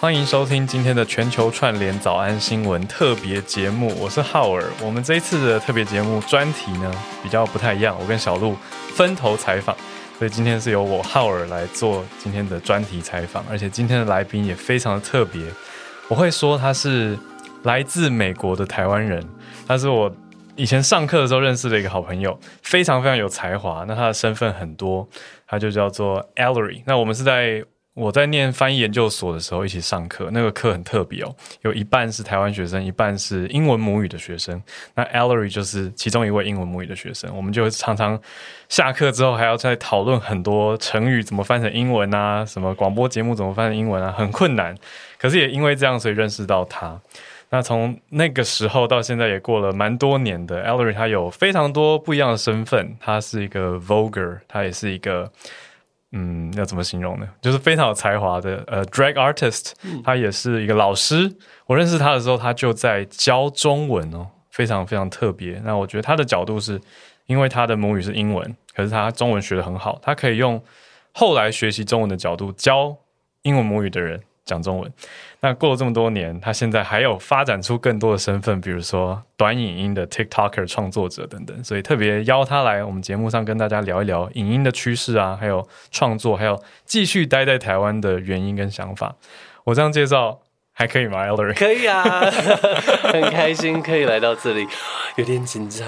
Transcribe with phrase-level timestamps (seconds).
[0.00, 4.64] 欢迎收听今天的全球串联早安新闻特别节目，我是浩尔。
[4.82, 6.90] 我们这一次的特别节目专题呢
[7.22, 8.56] 比较不太一样，我跟小鹿
[8.94, 9.76] 分头采访，
[10.18, 15.42] 所以今天是由我浩尔来做今天的专题采访，而且今天的来宾也非常的特别。
[16.08, 17.18] 我会说他是
[17.64, 19.22] 来自美国的台湾人，
[19.68, 20.10] 他是我
[20.56, 23.84] 以前上课的时候认识的一个好朋友，非常非常有才华。
[23.86, 25.06] 那他的身份很多，
[25.46, 26.82] 他就叫做 Ellery。
[26.86, 27.62] 那我们是在。
[27.94, 34.62] 我在念翻译研究所的时候一起上课，那个课很特别哦，有一半是台湾学生，一半是英文母语的学生。
[34.94, 38.18] 那 Ellery 就是其中一位英文母语的学生，我们就常常
[38.68, 44.72] 下课之后还要再讨论很多成语怎么翻成英文啊，什么广播节目怎么翻成英文啊，很困难。
[45.18, 46.98] 可是也因为这样，所以认识到他。
[47.50, 55.30] 那从那个时候到现在也过了蛮多年的 Ellery，他有非常多不一样的身份，他是一个 Voguer，他也是一个。
[56.12, 57.28] 嗯，要怎么形容呢？
[57.40, 59.72] 就是非常有才华的呃，drag artist，
[60.02, 61.36] 他也是一个老师。
[61.66, 65.60] 我认识他的时候，他就在教中文哦，非常非常特别。
[65.64, 66.80] 那我觉得他的角度是，
[67.26, 70.60] 因为他的母语是英文，可是他中文学的很好，他可以用
[71.12, 72.96] 后来学习中文的角度教
[73.42, 74.20] 英文母语的人。
[74.44, 74.92] 讲中文，
[75.40, 89.14] 那过了这么多年，他现在还有发展出更多的身份，比如说短影音的 TikToker 创作者等等，所以特别邀他来我们节目上跟大家聊一聊影音的趋势啊，还有创作，还有继续待在台湾的原因跟想法。
[89.64, 90.40] 我这样介绍。
[90.80, 91.54] 还可以吗，Ellery？
[91.54, 92.02] 可以啊，
[93.12, 94.66] 很开心可以来到这里，
[95.16, 95.86] 有点紧张。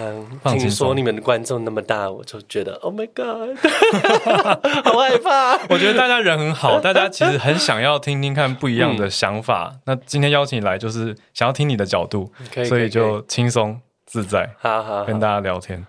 [0.59, 3.57] 听说你们的观众那么大，我就觉得 Oh my God，
[4.85, 5.53] 好害怕。
[5.71, 9.73] 我觉得大家人很好，大家其实很想要听听看不一样的想法。
[9.87, 12.31] 那今天邀请你来，就是想要听你的角度，
[12.69, 15.87] 所以就轻松自在，好好跟大家聊天。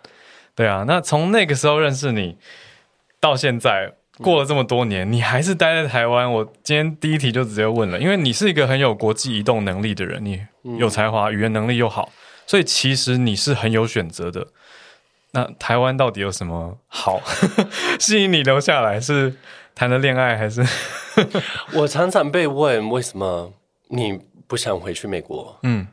[0.56, 2.38] 对啊，那从那个时候认识你
[3.19, 3.96] 到现在。
[4.19, 6.31] 过了这么多年，你还是待在台湾。
[6.31, 10.40] 我今天第一题就直接问了，因为你是一个很有国际移动能力的人，你
[10.78, 12.12] 有才华，语言能力又好，
[12.46, 14.47] 所以其实你是很有选择的。
[15.31, 17.19] 那台湾到底有什么好
[18.00, 19.00] 吸引你留下来？
[19.00, 19.34] 是
[19.74, 20.63] 谈了恋爱，还是？
[21.74, 23.51] 我常常被问为什么
[23.88, 25.57] 你不想回去美国？
[25.63, 25.88] 嗯，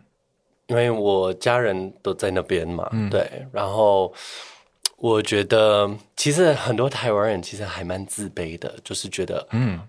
[0.67, 2.87] 因为我家人都在那边嘛。
[2.93, 4.13] 嗯，对，然后。
[5.01, 9.81] 我觉得其实很多台湾人其实还蛮自卑的，就是觉得，嗯，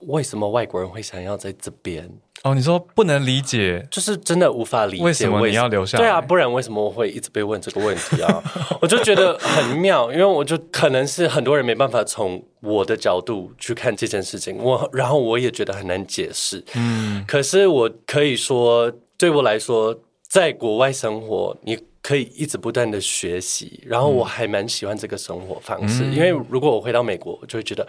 [0.00, 2.10] 为什么外国人会想要在这边？
[2.42, 5.96] 哦，你说不能理解，就是真的无法理解为什么你要留下？
[5.96, 8.42] 对啊，不然为什么我会一直被问这个问题啊？
[8.80, 16.64] 我就觉得很妙，因为我就可能是很多人没办法从我的角度去看这件事情，我然后我也觉得很难解释。
[16.74, 19.96] 嗯，可是我可以说，对我来说，
[20.28, 21.78] 在国外生活，你。
[22.02, 27.86] 可以一直不断的学习，然后我还蛮喜欢这个生活方式，因为如果我回到美国，我就会觉得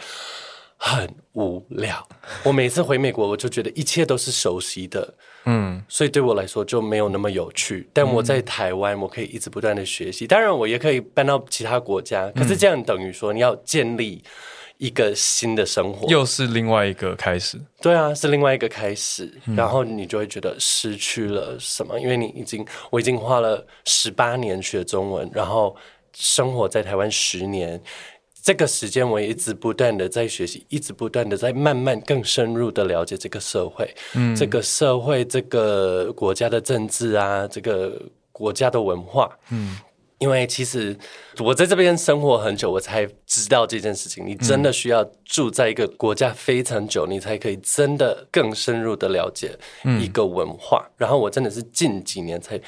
[0.78, 2.08] 很无聊。
[2.44, 5.14] 我每次回美国，我就觉得一切都是熟悉的，
[5.46, 7.90] 嗯，所以对我来说就没有那么有趣。
[7.94, 14.24] 但我在台湾，我可以一直不断的学习，当然我也可以搬到其他国家，可是这样等于说你要建立。
[14.80, 17.60] 一个新的生活，又是另外一个开始。
[17.82, 25.76] 对啊，是另外一个开始，然后你就会觉得失去了什么，因为你已经，我已经花了十八年学中文，然后
[26.14, 27.82] 生活在台湾十年，
[28.42, 39.78] 这个时间我也一直不断的在学习，一直不断的在慢慢更深入的了解这个社会，嗯，这个社会，这个国家的政治啊，这个国家的文化，嗯。
[40.20, 40.96] 因为其实
[41.40, 44.26] 我在这边生活很久，我才知道这件事情。
[44.26, 49.58] 你真的需要住在一个国家非常久，你才可以真的更深入的了解
[50.02, 50.86] 一个文化。
[50.98, 52.60] 然后我真的是近几年才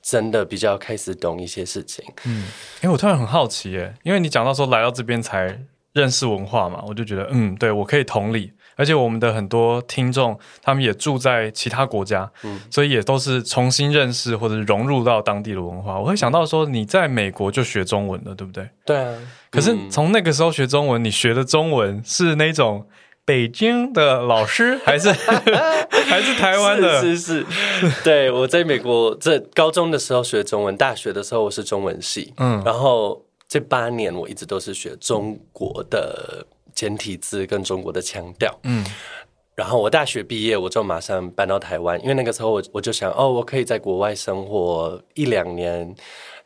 [0.00, 2.04] 真的比较开始懂一些事情。
[2.24, 2.46] 嗯
[2.80, 5.60] 哎，我突然很好奇，耶，因为你讲到说来到这边才
[5.92, 8.52] 认识文化嘛，我就觉得，嗯，对我可以同理。
[8.80, 15.98] 而且我们的很多听众，他们也住在其他国家，嗯，所以也都是重新认识或者融入到当地的文化。
[16.00, 18.66] 我会想到说，你在美国就学中文了，对不对？
[18.86, 19.14] 对啊。
[19.50, 22.86] 可是从那个时候学中文，你学的中文是那种
[23.26, 25.12] 北京的老师，还是
[26.08, 27.02] 还是台湾的？
[27.02, 27.46] 是是。
[28.02, 36.46] 对，我在美国这高中的时候学中文，大学的时候我是中文系，嗯，然后这八年我一直都是学中国的。
[36.80, 38.82] 简体字跟中国的腔调，嗯，
[39.54, 45.94] 然后我大学毕业，我就马上搬到台湾，因为那个时候我我就想，哦，我可以在国外生活一两年，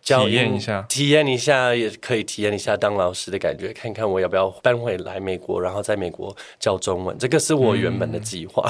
[0.02, 8.68] 体验一下，体验一下，也可以体验一下当老师的感觉，看看我要不要搬回来美国，然后在美国教中文，这个是我原本的计划。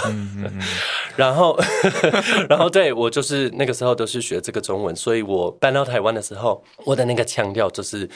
[1.16, 1.58] 然后，
[2.46, 8.06] 然后对我就是那个时候都是学这个中文，所以我搬到台湾的时候，我的那个腔调就是。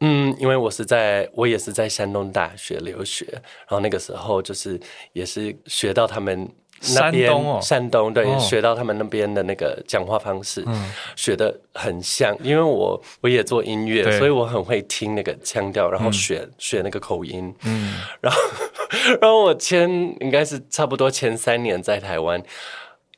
[0.00, 4.80] 嗯，因为我是在，我也是在山东大学留学，然后那个时候就是
[5.12, 6.48] 也是学到他们
[6.94, 7.30] 那边
[7.60, 12.34] 山东对，学到他们那边的那个讲话方式，嗯学的很像。
[12.42, 17.54] 因为我我也做音乐，所以我很会听那个腔调，然后学学那个口音。
[17.64, 18.40] 嗯，然后
[19.20, 19.88] 然后我前
[20.20, 22.42] 应该是差不多前三年在台湾。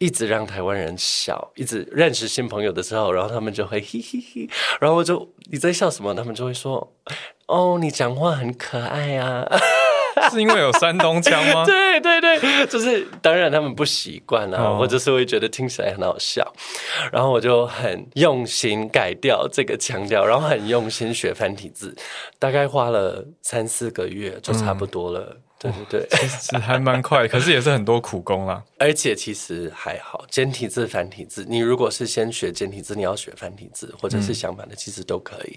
[0.02, 4.49] 一直让台湾人笑，一直认识新朋友的时候，然后他们就会 嘿嘿嘿，
[4.81, 6.12] 然后我就你在笑什么？
[6.12, 6.93] 他们就会说
[7.46, 9.46] ：“哦，你讲话很可爱啊。
[10.31, 11.64] ”是因为有山东腔吗？
[11.66, 16.52] 对对对，就是当然他们不习惯啊，或者是会觉得听起来很好笑，
[17.12, 21.96] 然后我就很用心改掉这个腔调，然后很用心学繁体字，
[22.40, 25.37] 大概花了三四个月就差不多了。
[25.62, 28.61] 对对对，其实还蛮快，可是也是很多苦功啦。
[28.79, 35.56] 而且其实还好，简体字、繁体字，你如果是先学简体字，你要学繁体字，或者是相反的，其实都可以，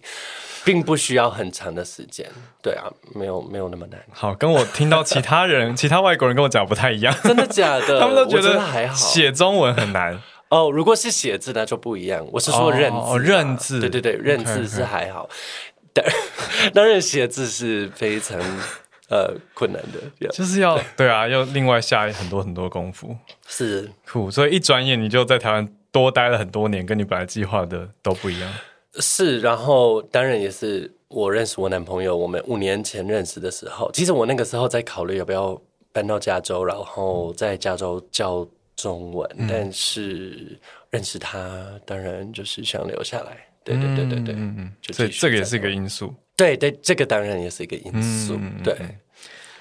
[0.63, 2.29] 并不需要很长的时间。
[2.61, 2.85] 对啊，
[3.15, 3.99] 没有没有那么难。
[4.11, 7.97] 好，跟我听到其他人、 其他外国人跟我讲不太一样，真的假的？
[7.99, 10.69] 他们都觉得还好，写中文很难哦。
[10.69, 12.23] 如果是写字，那就不一样。
[12.31, 15.27] 我是说认字，认字，对对对，认字是还好，
[15.93, 16.05] 但
[16.73, 18.39] 当然写字是非常。
[19.09, 23.15] 呃，困难的，就是要 对啊，要另外下很多很多功夫，
[23.47, 28.51] 是苦，所以一转眼你就在台湾多待了很多年，跟你本来计划的都不一样。
[28.95, 35.61] 是，然后当然也是我认识我男朋友，我们五年前认识的时候，其实我那个时候在考虑要不要
[35.91, 40.57] 搬到加州，然后在加州教中文，但是
[40.89, 43.37] 认识他，当然就是想留下来。
[43.63, 46.13] 对对对对对，嗯嗯，所以这个也是一个因素。
[46.35, 48.37] 对对，这个当然也是一个因素。
[48.63, 48.77] 对，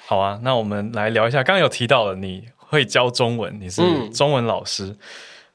[0.07, 1.43] 好啊，那我们来聊一下。
[1.43, 4.97] 刚刚有提到了你会教中文，你是中文老师。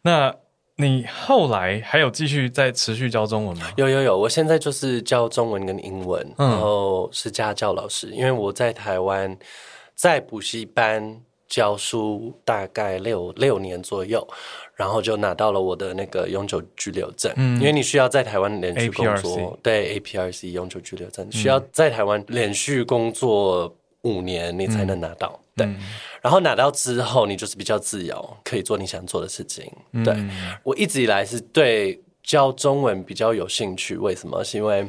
[0.04, 0.34] 那
[0.78, 3.70] 你后来还有继续在持续教中文吗？
[3.76, 8.08] 有有有，我现在就是教中文跟英文，然后是家教老师。
[8.12, 9.38] 因为我在台湾
[9.94, 11.20] 在补习班
[11.50, 14.26] 教书大概六六年左右。
[14.80, 17.30] 然后就拿到了我的那个永久居留证，
[17.60, 21.30] 因为你需要在台湾连续工作，对 APRC 永久居留证。
[21.30, 25.38] 需要在台湾连续工作五年，你才能拿到。
[25.54, 25.68] 对，
[26.22, 29.70] 然后拿到之后，你就是比较自由，可以做你想做的事情。
[30.06, 30.16] 对。
[30.64, 32.02] 我一直以来是对。
[32.30, 34.44] 教中文比较有兴趣，为什么？
[34.44, 34.88] 是因为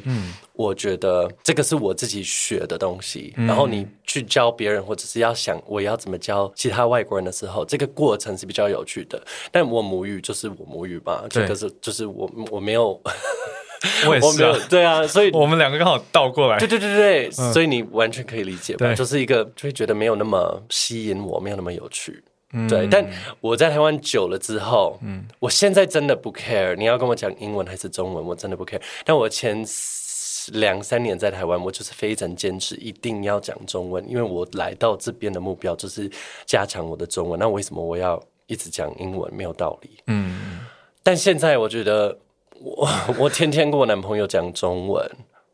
[0.53, 3.33] 我觉得这个是我自己学的东西。
[3.35, 9.19] 然后你去教别人，或者是要想我要怎么教其他外国人的时候，这个过程是比较有趣的。
[9.51, 13.01] 但我母语就是我母语吧，这个是就是我我没有，
[14.07, 18.93] 我也是啊， 对啊，所以 我们两个刚好倒过来，对对对对，所以你完全可以理解吧？
[18.93, 22.23] 就是一个就会觉得没有那么吸引我，没有那么有趣。
[22.67, 23.05] 对，但
[23.39, 28.81] 我在台湾久了之后，嗯，我现在真的不 care，你要跟我讲英文还是中文，我真的不 care。
[29.05, 29.65] 但我前
[30.53, 36.11] 两三年在台湾，我就是非常坚持一定要讲中文，因为我来到这边的目标就是
[36.45, 37.39] 加强我的中文。
[37.39, 39.33] 那为什么我要一直讲英文？
[39.33, 39.89] 没有道理。
[40.07, 40.59] 嗯，
[41.01, 42.17] 但现在我觉得，
[42.59, 45.09] 我 我天天跟我男朋友讲中文，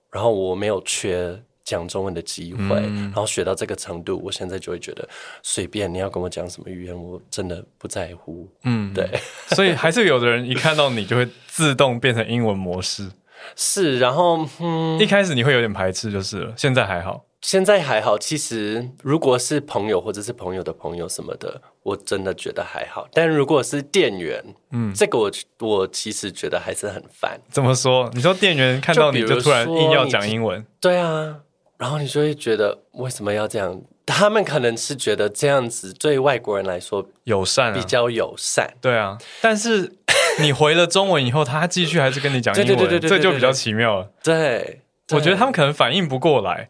[0.09, 1.39] 然后我没有缺。
[1.67, 5.05] 讲中文的机会，然后学到这个程度，我现在就会觉得
[5.43, 8.47] 随便你要跟我讲什么语言，我真的不在乎。
[8.63, 9.05] 嗯，对，
[9.47, 13.12] 所以还是有的人一看到你就会自动变成英文模式。
[13.57, 16.53] 是，然后嗯，一开始你会有点排斥，就是了。
[16.55, 18.17] 现在还好，现在还好。
[18.17, 23.05] 其实如果是朋友或者是朋友的朋友什么的，我真的觉得还好。
[23.12, 27.38] 但如果是店员，嗯，这个我我其实觉得还是很烦。
[27.51, 28.09] 怎么说？
[28.13, 30.65] 你说店员看到你就突然硬要讲英文？
[30.79, 31.41] 对啊。
[31.77, 33.81] 然后你就会觉得为什么要这样？
[34.05, 38.74] 他们可能是觉得这样子对外国人来说友善，比较友善。
[38.81, 39.91] 对啊，但是
[40.39, 44.10] 你回了中文以后，他继续还是跟你讲英文，对对对对对这就比较奇妙了。
[44.24, 44.81] 对，
[45.12, 46.69] 我觉得他们可能反应不过来，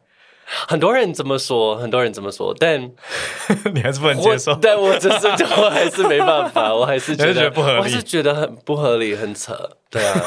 [0.67, 2.81] 很多人这么说，很多人这么说，但
[3.73, 4.55] 你还是不能接受。
[4.59, 9.69] 但我只是我还是没办法，我还是觉得 觉得不合理我还是觉得很不合理，很扯。
[9.91, 10.21] 对啊，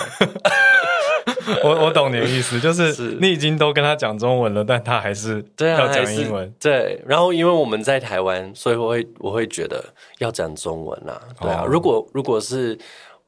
[1.64, 6.52] 我我懂你的意思， 就是是你已经都跟他讲中文了，但他还是要讲英文。
[6.60, 9.84] 对，然后因为我们在台湾，所以我会我会觉得
[10.18, 11.20] 要讲中文啊。
[11.40, 12.78] 对啊，哦如果如果是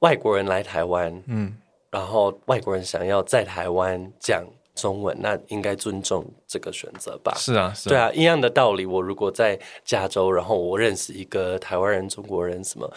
[0.01, 1.55] 外国人来台湾，嗯，
[1.91, 4.45] 然后外国人想要在台湾讲
[4.75, 7.35] 中文，那应该尊重这个选择吧。
[7.37, 8.87] 是啊，是对啊，一样的道理。
[8.87, 12.91] 我如果在加州，然后我认识一个台湾人、中国人什么，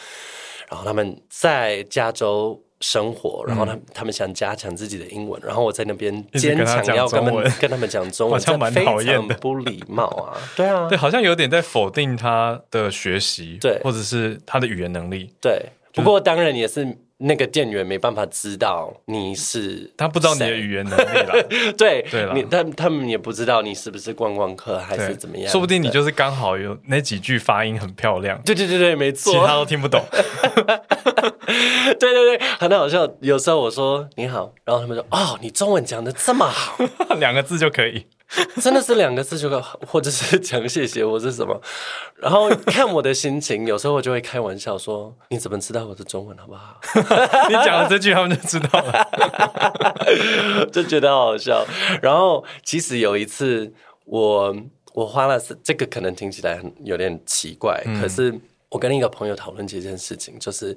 [0.69, 10.37] 然后他们在加州生活，然后他、他们想加强自己的英文，然后我在那边坚强要跟他们跟他们讲中文， 好像蛮讨厌的常不礼貌啊。
[10.55, 15.33] 对啊，对，好像有点在否定他的学习，对或者是他的语言能力。
[15.41, 15.59] 对。
[15.93, 16.85] 不过当然也是
[17.17, 20.59] 那个店员没办法知道你是他不知道你的谁。
[20.59, 22.33] 语言能力了， 对对啦。
[22.35, 30.03] 你他他们也不知道你是不是观光客还是怎么样，说不定你就是刚好有那几句发音很漂亮，对 对对对，没错，其他都听不懂。
[31.99, 33.07] 对对对，很好笑。
[33.21, 36.77] 有时候我说你好，然后他们说哦，你中文讲的这么好，
[37.19, 38.05] 两个字就可以。
[38.61, 41.61] 真的是两个字就够， 或者是讲谢谢或是什么。
[42.17, 46.79] 然后看我的心情，有时候我就会开玩笑说，你怎么知道我的中文好不好？
[47.47, 50.67] 你讲了这句，他们就知道了。
[50.71, 51.65] 就觉得好好笑。
[52.01, 53.71] 然后其实有一次
[54.05, 54.55] 我
[54.93, 58.33] 我花了这个可能听起来很有点奇怪，可是
[58.69, 60.75] 我跟一个朋友讨论这件事情，就是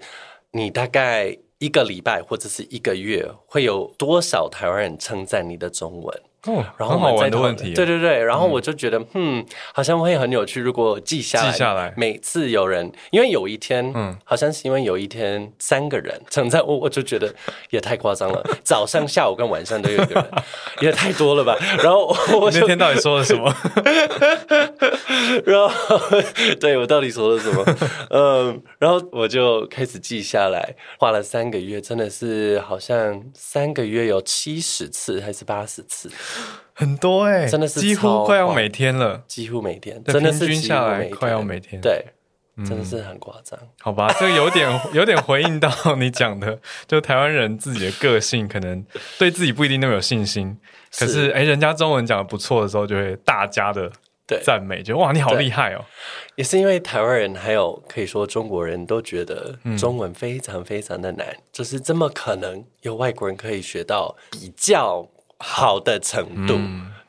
[0.52, 6.22] 你大概一个礼拜或者是一个月会有多少台湾人称赞你的中文？
[6.46, 7.74] 哦，然后好我们在讨论玩的问题。
[7.74, 10.60] 对对对，然后我就觉得，嗯，好像会很有趣。
[10.60, 17.34] 如果记下来，记下来每次有人，因为有一天，嗯嗯，好像是因为有一天三个人 称赞我，我就觉得
[17.70, 18.42] 也太夸张了。
[18.62, 20.30] 早上、下午跟晚上都有一个人，
[20.80, 21.56] 也太多了吧？
[21.82, 22.06] 然后
[22.40, 23.52] 我就那天到底说了什么？
[25.44, 25.70] 然后
[26.60, 27.64] 对我到底说了什么？
[28.10, 36.10] 嗯，然后我就开始记下来，花了三个月，真的是好像三个月有七十次还是八十次，
[36.74, 39.22] 很多哎、真的是几乎快快要每天了。
[39.26, 42.04] 几乎每天，真的是平均下来快要每天嗯对，
[42.64, 43.58] 真的是很夸张。
[43.80, 48.84] 好吧，这个有点 有点回应到你讲的，就台湾人自己的个性，可能
[49.18, 50.56] 对自己不一定那么有信心。
[50.96, 53.90] 可是是哎，人家中文讲的不错的时候，就会大家的
[54.44, 55.84] 赞美，就哇你好厉害哦。
[56.36, 65.06] 也是因为台湾人还有可以说中国人都觉得嗯中文非常非常的难，就是这么可能有外国人可以学到比较
[65.38, 66.58] 好的程度。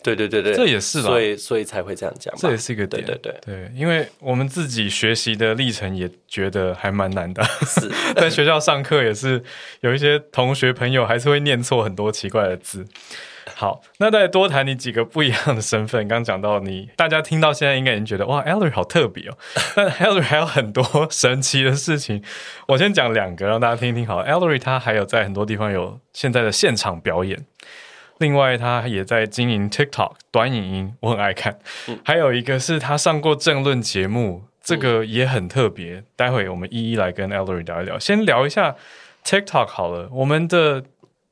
[0.02, 2.40] 对对对对，嗯这也是啦所以所以才会这样讲嘛。
[2.42, 9.44] 这也是一个点，对对对，对，因为我们自己学习的历程也觉得还蛮难的，是 在学校上课也是
[9.82, 12.86] 有一些同学朋友还是会念错很多奇怪的字。
[13.56, 16.08] 好，那再多谈你几个不一样的身份。
[16.08, 19.38] 刚刚讲到你，大家听到现在应该已经觉得哇 e e r 好特别哦。
[19.76, 22.24] 但 e e r 还有很多神奇的事情。
[22.70, 24.08] 我先讲两个，让大家听一听。
[24.08, 27.44] 好 e e r 他还有在很多地方有现在的现场表演。
[28.20, 31.58] 另外，他也在经营 TikTok 短影音，我很爱看。
[32.04, 36.04] 还有一个是他上过政论节目，这个也很特别。
[36.16, 37.98] 待会我们一一来跟 Ellery 聊一聊。
[37.98, 38.76] 先聊一下
[39.26, 40.84] TikTok 好了，我们的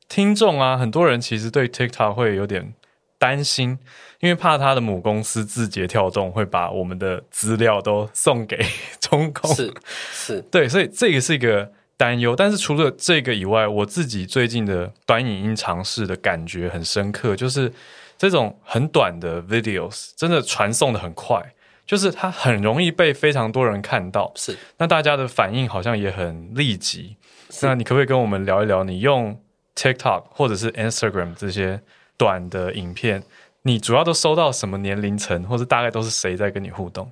[0.08, 2.74] 听众啊，很多人其实对 TikTok 会有点
[3.20, 3.77] 担心，
[4.22, 8.65] 因为怕他的母公司字节跳动会把我们的资料都送给
[9.01, 9.53] 中共。
[9.53, 9.74] 是
[10.13, 12.36] 是，对，所以这个是一个担忧。
[12.36, 17.74] 但是除了这个以外，我自己最近的短影音尝试的感觉很深刻，就是
[18.18, 21.54] 这种很短的 videos 真的传送的很快，
[21.86, 24.32] 就是它很容易被非常多人看到。
[24.36, 27.18] 是那大家的反应好像也很立即。
[27.62, 29.42] 那你可不可以跟我们聊一聊，你用
[29.75, 31.82] TikTok 或者是 Instagram 这些
[32.18, 33.24] 短的影片，
[33.62, 37.12] 你主要都收到什么年龄层，或者大概都是谁在跟你互动？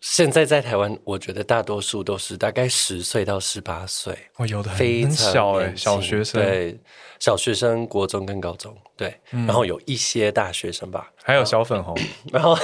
[0.00, 6.78] 现在在台湾，我觉得大多数都是大概十岁到十八岁，哦，有的非常小哎、小学生，对，
[7.18, 9.46] 小学生、国中跟高中，对，嗯。
[9.46, 11.94] 然后有一些大学生吧，还有小粉红，
[12.32, 12.56] 然后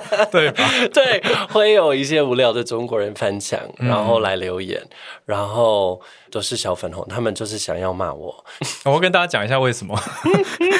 [0.30, 0.68] 对吧？
[0.92, 3.88] 对，会有一些无聊的中国人翻墙，嗯。
[3.88, 4.82] 然后来留言，
[5.26, 8.44] 然后都是小粉红，他们就是想要骂我，
[8.84, 9.98] 我要跟大家讲一下为什么，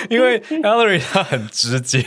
[0.09, 2.03] 因为 Ellery 他很直接，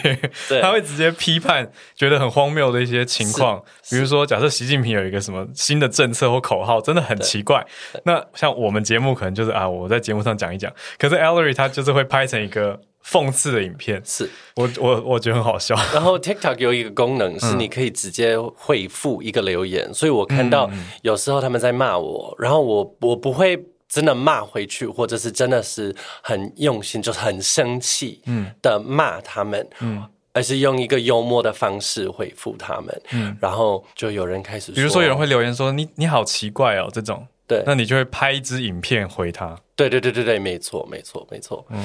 [0.50, 0.62] 对。
[0.62, 7.66] 他会直接批判觉得很荒谬的一些情况，比如说假设习近平有一个什么新的政策或口号，真的很奇怪。
[8.04, 14.30] 那像我们节目可能就是啊，我在节目上讲一讲，可是 Ellery 他就是会拍成一个讽刺的影片，是。
[14.56, 15.76] 我我我觉得很好笑。
[15.94, 20.70] 然后 TikTok 有一个功能嗯是你可以直接回复一个留言，所以我看到
[21.04, 23.64] 有时候他们在骂我，然后我我不会。
[23.88, 28.20] 真的骂回去，或者是真的是很用心，就是很生气
[28.62, 41.80] 的骂他们，嗯，而是用一个幽默的方式回复他们，嗯，然后就有人开始，比如说有人会留言说你你好奇怪哦这种，对，那你就会拍一支影片回他，对对对对对，没错没错没错，嗯，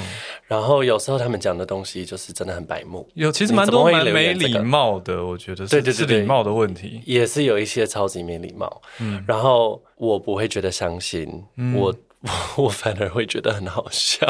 [0.46, 11.44] 然后有时候他们讲的东西就是真的很白目，有其实蛮多蛮没礼貌的，我觉得对对是礼貌的问题，也是有一些超级没礼貌，嗯，然后我不会觉得伤心，
[11.76, 11.94] 我。
[12.58, 14.26] 我反而会觉得很好笑，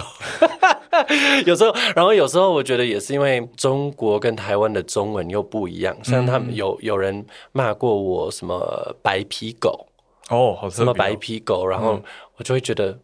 [1.44, 9.88] 有时候，然后有时候我觉得也是因为中国跟台湾的中文又不一样，像他们有有人骂过我什么白皮狗
[10.30, 12.02] 哦，好什么白皮狗，然后
[12.36, 12.98] 我就会觉得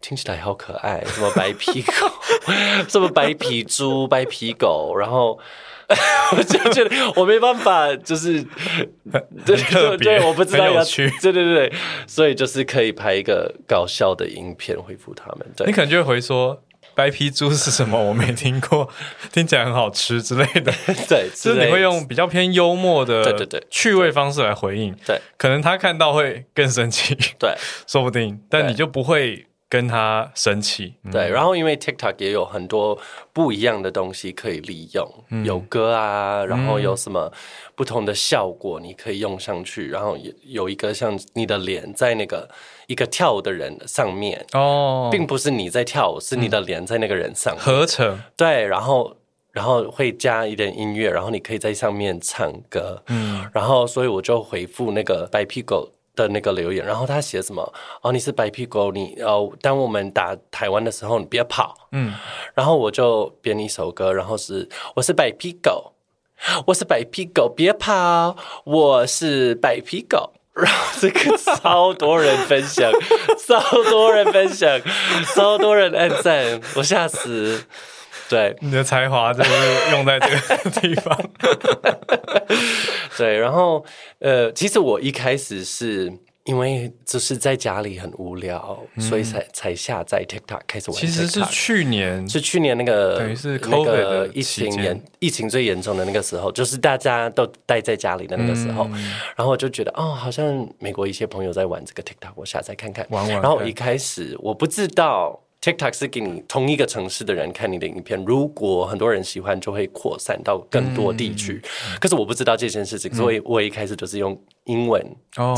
[0.00, 1.92] 听起来好可爱，什么白皮狗，
[2.88, 5.38] 什么白皮猪、白皮狗，然后。
[6.36, 8.40] 我就觉得我没办法，就是
[9.44, 11.72] 对对对，我不知道要去，对对对，
[12.06, 15.44] 所以就是可以拍一个搞笑的影片回复他们。
[15.56, 16.62] 对你可能就会回说
[16.94, 17.98] 白皮猪是什么？
[18.02, 18.88] 我没听过，
[19.32, 20.72] 听起来很好吃之类的。
[21.08, 24.94] 对，就是你会用比较偏幽默的对对对趣味方式来回应。
[25.06, 27.54] 对，可能他看到会更生气，对，
[27.86, 29.46] 说不定，但你就不会。
[29.70, 33.00] 跟他生气，对，然后因为 TikTok 也有很多
[33.32, 37.32] 不一样的东西可以利用，有歌啊，然后有什么
[37.76, 42.50] 不同的效果你可以用上去，然后有有一个像你的脸在那个
[42.90, 49.16] 一个跳舞的人上面哦，并不是你在跳舞，是你的脸在那个人上合成，对，然后
[49.52, 55.88] 然后会加一点音乐，然后你可以在上面唱歌，嗯，然后所以我就回复那个白屁狗。
[56.16, 57.72] 的那个留言，然后他写什么？
[58.02, 61.88] 哦，你是白皮狗，你哦，当我们打台湾的时候，你别跑。
[61.92, 62.12] 嗯，
[62.52, 65.92] 然后我就编一首歌，然后是我是白皮狗，
[66.66, 70.32] 我是白皮狗，别跑，我是白皮狗。
[70.54, 72.92] 然后这个超多人分享，
[73.46, 74.80] 超多人分享，
[75.34, 77.64] 超多人按赞，我吓死。
[78.28, 79.50] 对，你的才华就是
[79.90, 81.18] 用在这个 地方。
[83.16, 83.84] 对，然后
[84.20, 86.12] 呃，其实我一开始是
[86.44, 90.98] 因为就是在家里很无聊，所以才才下载 TikTok 开始玩。
[90.98, 98.88] 其实是去年，是去年那个等于是那个疫情严疫情最严重的那个时候，就是大家都待在家里的那个时候，
[99.36, 103.06] 然后我就觉得哦，好像美国一些朋友在玩这个 TikTok，我下载看看。
[103.10, 103.42] 玩玩。
[103.42, 105.40] 然后一开始我不知道。
[105.60, 111.60] TikTok 是给你同一个城市的人看你的影片，如果很多人喜欢，就会扩散到更多地区。
[112.00, 115.04] 可是我不知道这件事情，所以我一开始就是用英文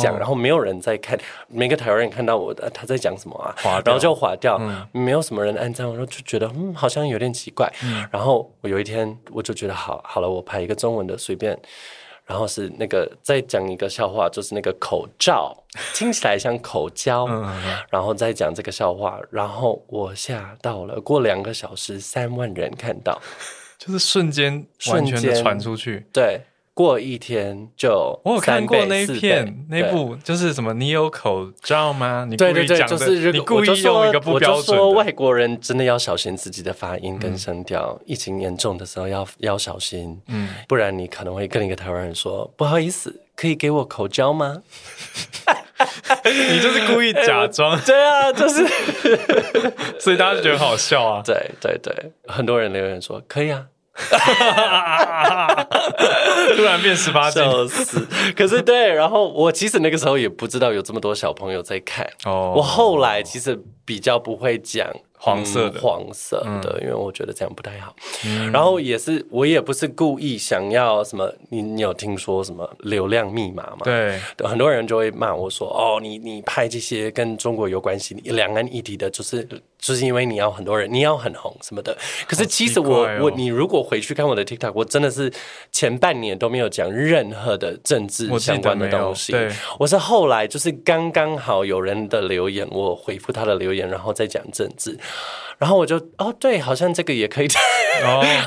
[0.02, 1.16] 讲，然后没有人在看。
[1.46, 4.60] 每个台湾人看到我的他在讲什么啊，然后就划掉，
[4.90, 7.72] 没有什么人按赞，我就觉得嗯，好像有点奇怪。
[8.10, 11.56] 然后我有一天我就觉得好好了，我拍一个中文的随便。
[12.32, 15.54] 然后是那个再讲一个笑话，就是那个口罩
[15.92, 17.26] 听起来像口交，
[17.92, 20.98] 然后再讲这个笑话，然后我吓到了。
[20.98, 23.20] 过两个小时，三万人看到，
[23.76, 26.40] 就是瞬间完全的传出去，对。
[26.74, 32.26] 过一天就我有看过那一片那部就是什么你有口罩吗？
[32.28, 34.56] 你对对对，就是你故意用一个不标准。
[34.56, 44.62] 我就说外国人真的要小心自己的发音跟声调，疫情严重的时候要要小心，嗯，不然你可能会跟一个台湾人说不好意思，可以给我口罩吗？
[46.24, 48.66] 你就是故意假装， 对啊，就是，
[50.00, 51.20] 所以大家就觉得好笑啊。
[51.22, 53.66] 对对对，很多人留言说可以啊。
[56.56, 58.06] 突然变十八禁，笑死！
[58.34, 62.08] 可是对，然后我其实那个时候也不知道有这么多小朋友在看。
[62.24, 64.88] 哦，我后来其实比较不会讲。
[65.24, 67.94] 黄色的，黄色的，因为我觉得这样不太好。
[68.52, 71.32] 然后也是，我也不是故意想要什么。
[71.48, 73.78] 你你有听说什么流量密码吗？
[73.84, 79.46] 对，很多人就会骂我说：“哦，你你拍这些跟中国有关系、两岸议题的，就是
[79.78, 85.32] 就是因为你要很多人，你要很红什么的。”可是其实我我你如果回去看我的 TikTok，我真的是
[85.70, 89.30] 前半年都没有讲任何的政治相关的东西。
[89.30, 94.98] 对，我是后来就是刚刚好有人的留言，我回复他的留言，然后再讲政治。
[95.58, 97.62] 然后我就哦，对，好像这个也可以谈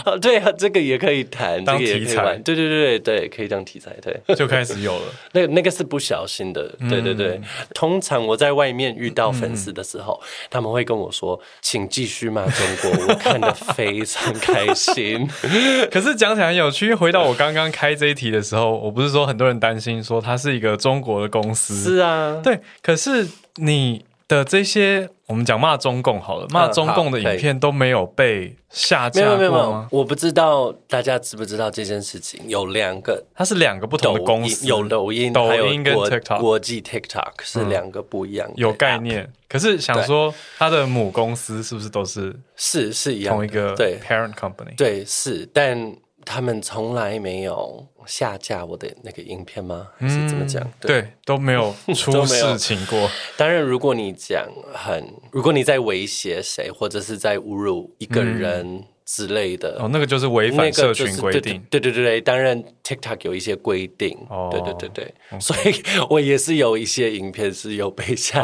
[0.05, 5.03] 哦，对，这个也可以谈，当题材，对对对对，可以当题材，对，就开始有了。
[5.31, 7.39] 那那个是不小心的，对对对。
[7.73, 15.25] 通常我在外面遇到粉丝的时候，他们会跟我说：“请继续骂中国。”我看的非常开心。
[15.89, 22.59] 可是讲起来很有趣，回到我刚刚开这一题的时候，我不是说很多人担心说它是一个中国的公司，是啊，对。
[22.81, 23.25] 可是
[23.55, 24.03] 你。
[24.27, 29.87] 的这些，我们讲骂中共好了，骂中共的影片都没有被下架没有没有过吗，？
[29.91, 39.31] 我不知道大家知不知道这件事情，有两个它是两个不同的公司，有抖音，抖音跟国 TikTok 国际 TikTok 是两个不一样的，有概，念。
[39.47, 44.75] 可是想说，它的母公司是不是都是是是一样同一个对 parent company？
[44.75, 49.87] 对是，但他们从来没有下架我的那个影片吗？
[49.97, 50.63] 还是怎么讲？
[50.63, 53.09] 嗯对，都没有出 事情过。
[53.37, 61.61] 当然，如果你讲很，如果你在威胁谁，或者是在侮辱一个人之类的，哦，那个就是违那个反社群规定。
[61.69, 68.43] 对对对对对，当然 TikTok 有一些规定，哦对对对对，所以我也是有一些影片是有被下、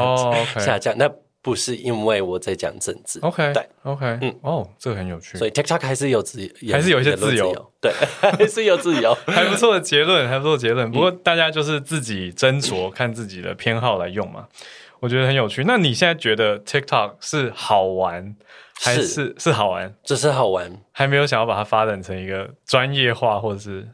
[0.59, 6.39] 下架，那不是因为我在讲政治 OK，对，OK，嗯，哦，这个很有趣所，以 TikTok 还是有自
[6.71, 9.13] 还是有一些自由对， 还是有自由。
[9.25, 10.87] 还不错的结论， 还不错的结论。
[10.87, 14.47] 嗯不过大家就是自己斟酌，看自己的偏好来用嘛。
[14.99, 15.63] 我觉得很有趣。
[15.65, 18.35] 那你现在觉得 TikTok 是好玩，
[18.79, 19.95] 还是是是好玩？
[20.03, 20.71] 只是好玩。
[20.91, 23.87] 还没有想要把它发展成一个专业化或者是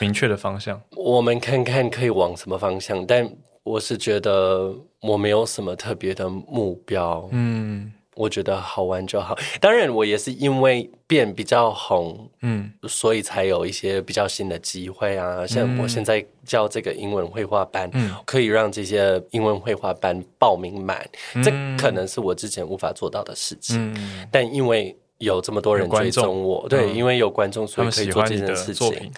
[0.00, 0.82] 明确的方向？
[0.96, 3.30] 我们看看可以往什么方向，但
[3.66, 7.28] 我是觉得我没有什么特别的目标。
[7.32, 9.36] 嗯我觉得好玩就好。
[9.60, 15.46] 当然，我也是因为变比较红，嗯所以才有一些比较新的机会啊。
[15.46, 21.06] 像我现在教这个英文绘画班，嗯可以让这些英文绘画班报名满，
[21.44, 23.92] 这可能是我之前无法做到的事情。
[23.94, 29.12] 嗯，但因为有这么多人追踪我，对，嗯因为有观众，所以可以做这件事情。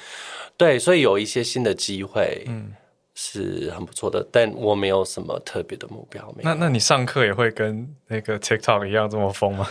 [0.56, 2.72] 对，所以有一些新的机会，嗯
[3.20, 4.24] 是很不错的。
[4.30, 9.66] 但我没有什么特别的目标，那那你上课也会跟那个 TikTok 一样这么疯吗？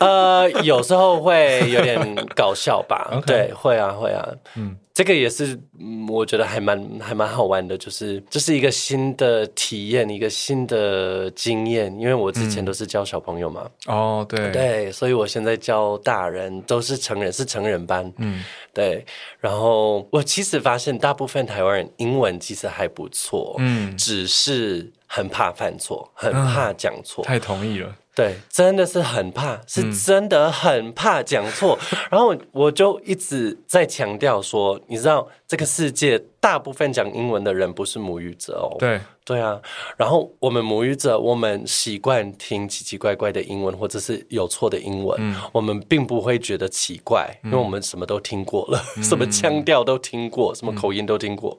[0.00, 1.98] 呃，有时候会有点
[2.34, 18.42] 搞笑吧 对，会啊，会啊，嗯嗯，这个也是，嗯我觉得还蛮还蛮好玩的，就是这是一个新的体验，一个新的经验，因为我之前都是教小朋友嘛，哦，对，对，所以我现在教大人都是成人，是成人班，嗯。
[18.74, 19.04] 对，
[19.38, 27.94] 然后我其实发现大部分台湾人英文其实还不错，嗯，只是很怕犯错，很怕讲错，太同意了。
[28.18, 31.78] 对，真的是很怕，是真的很怕讲错。
[32.10, 38.74] 然后我我就一直在强调说，你知道这个世界大部分讲英文的人不是母语者哦。
[38.76, 39.60] 对，对啊，
[39.96, 51.56] 然后我们母语者，我们习惯听奇奇怪怪的英文，或者是有错的英文，我们并不会觉得奇怪，因为我们什么都听过了，什么腔调都听过，什么口音都听过。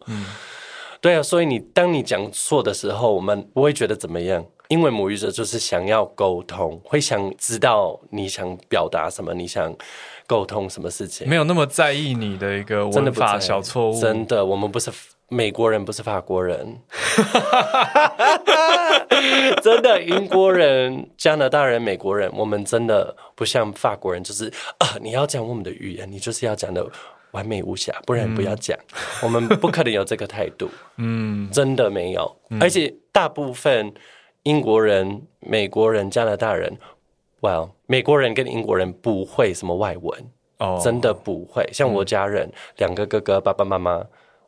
[0.99, 9.75] 对啊，所以你当你讲错的时候，我们不会觉得怎么样，因为母语者就是想要沟通，会想知道你想表达什么，你想
[10.27, 11.27] 沟通什么事情。
[11.27, 13.99] 没有那么在意你的一个文法小错误。
[13.99, 14.91] 真的，我们不是
[15.27, 16.77] 美国人，不是法国人，
[19.63, 26.87] 真的英国人、加拿大人、美国人，我们真的不像法国人，就是啊，你要讲我们的语言，你就是要讲的
[27.31, 28.77] 完美无瑕，不然不要讲。
[29.23, 32.37] 我们不可能有这个态度，嗯，真的没有。
[32.61, 33.91] 而且大部分
[34.49, 36.77] 英国人、美国人、加拿大人。
[37.41, 40.25] well，美国人跟英国人不会什么外文，
[40.57, 41.69] 哦，真的不会。
[41.71, 44.03] 像我家人，两个哥哥，爸爸妈妈，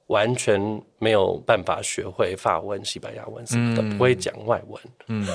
[0.08, 0.60] 完全
[0.98, 4.82] 没有办法学会法文、西班牙文什么的，不会讲外文。
[5.08, 5.26] 嗯，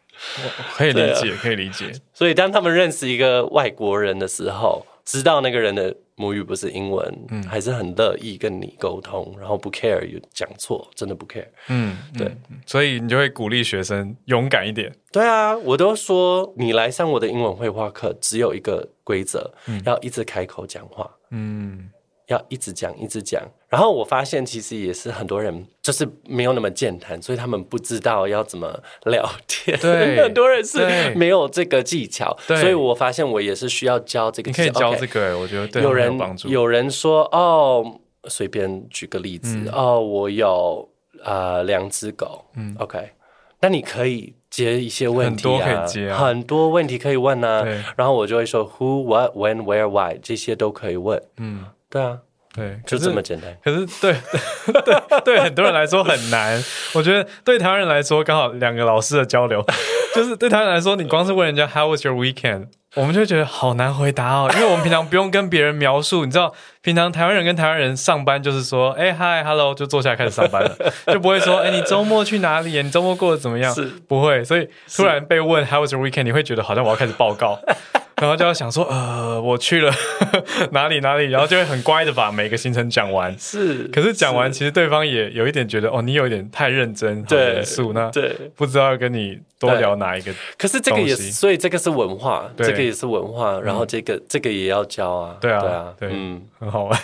[0.74, 1.92] 可以理解，可以理解。
[2.12, 11.46] 所以当他们认识一个外国人的时候，知道那个人的母语不是英文，嗯还是很乐意跟你沟通，然后不 care 有讲错，真的不 care。
[11.68, 14.92] 嗯，对嗯，所以你就会鼓励学生勇敢一点。
[15.12, 19.50] 对啊，我都说你来上我的英文绘画课，只有一个规则，
[19.84, 21.08] 要一直开口讲话。
[21.30, 21.88] 嗯，
[22.26, 23.42] 要一直讲，一直讲。
[23.68, 29.78] 然后我发现，其实也是很多人就是没有那么健谈，所以他们不知道要怎么聊天。
[29.78, 32.56] 对 很多人是对没有这个技巧，对。
[32.56, 34.72] 所以我发现我也是需要教这个技巧。
[34.72, 36.48] 可以教这个、欸，我觉得对有人有帮助。
[36.48, 39.68] 有人说哦，随便举个例子、嗯。
[39.72, 40.88] 哦，我有
[41.22, 43.10] 呃两只狗，嗯，OK，
[43.60, 46.18] 那你可以接一些问题啊，很多可以接啊。
[46.18, 52.18] 很多问题可以问啊对，然后我就会说 who what when where why 这些都可以问，嗯，对啊，
[52.58, 53.56] 对，就这么简单。
[53.64, 54.12] 可是对
[54.84, 56.62] 对对很多人来说很难，
[56.94, 59.64] 我觉得对台湾人来说刚好两个老师的交流，
[60.14, 70.76] 就是对台湾人来说，你光是问人家 How was your weekend，我们就觉得好难回答哦，因为我们平常不用跟别人描述，你知道，平常台湾人跟台湾人上班就是说，哎嗨 hello 就坐下来开始上班了，
[71.12, 72.80] 就不会说，哎你周末去哪里？
[72.82, 73.74] 你周末过得怎么样？
[73.74, 73.84] 是。
[74.06, 77.58] 不会，所以突然被问 How was your weekend，你会觉得好像我要开始报告。
[78.20, 79.92] 然后就要想说，呃，我去了
[80.72, 83.32] 哪里哪里，然后就会很乖的把每个行程讲完。
[83.38, 90.32] 是，可是讲完，其实对方也有一点觉得，哦，你有一点太认真、好严肃，那对，不知道要跟你多聊哪一个。
[90.56, 92.66] 可是这个也，所以这个是文化，对。
[92.66, 96.08] 这个也是文化，然后这个这个也要教啊，对啊对啊，对。
[96.12, 97.00] 嗯很好玩，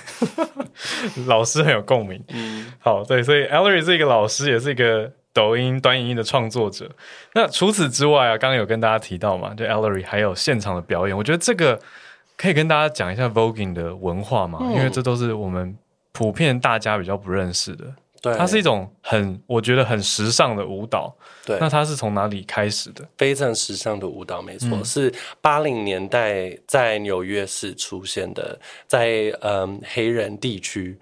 [1.26, 2.22] 老师很有共鸣。
[2.28, 6.90] 嗯，好，对，所以 Ellery 是一个老师，也是一个抖音短影音的创作者。
[7.32, 11.80] 那除此之外啊，刚刚有跟大家提到嘛，就 Ellery 还有现场的表演，我觉得这个
[12.36, 15.76] 可以跟大家讲一下 Voguing 的文化嘛，因为这都是我们
[16.12, 17.86] 普遍大家比较不认识的。
[18.24, 21.14] 对，它是一种很我觉得很时尚的舞蹈。
[21.44, 23.06] 对那它是从哪里开始的？
[23.18, 30.98] 非常时尚的舞蹈，没错，嗯是八零年代在纽约市出现的，在嗯黑人地区。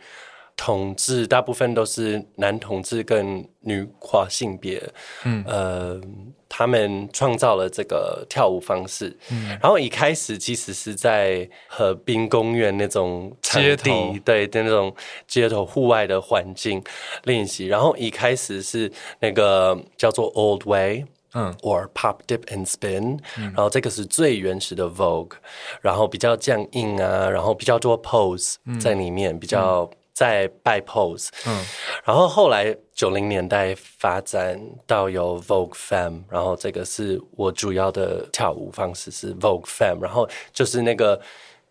[0.64, 4.80] 统治大部分都是男同志跟女跨性别，
[5.24, 6.00] 嗯，呃，
[6.48, 14.94] 他们创造了这个跳舞方式，嗯，然后一开始其实是在河滨公园那种场地，对的那种
[15.26, 16.80] 街头户外的环境
[17.24, 25.32] 练习，然后一开始是那个叫做 Old Way，嗯，or pop dip and spin，、然后这个是最原始的 Vogue，
[25.80, 31.64] 然后比较僵硬啊，然后比较多 pose 在里面，比较在拜 pose，嗯。
[32.04, 41.20] 然后后来九零年代发展到有 Vogue Femme，然后这个是我主要的跳舞方式是 Vogue Femme，然后就是那个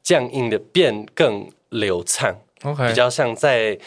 [0.02, 3.78] 僵硬的变更流畅，，OK，比较像在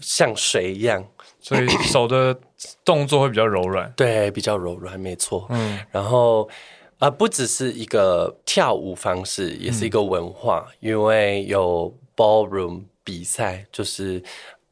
[0.00, 1.04] 像水一样，
[1.40, 2.38] 所以手的
[2.84, 3.92] 动作会比较柔软。
[3.96, 5.46] 对，比较柔软，没错。
[5.50, 5.80] 嗯。
[5.90, 6.48] 然后
[6.98, 14.22] 啊、不只是一个跳舞方式，也是一个文化，因为有 ballroom 比赛，就是